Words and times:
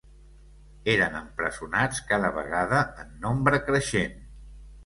Eren 0.93 1.17
empresonats 1.19 2.01
cada 2.13 2.33
vegada 2.39 2.81
en 3.05 3.15
nombre 3.27 3.63
creixent 3.69 4.21